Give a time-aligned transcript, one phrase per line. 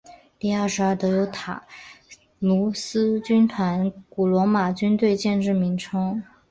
[0.39, 1.61] 第二十二德尤塔
[2.39, 6.23] 卢斯军团古罗马军队建制名称。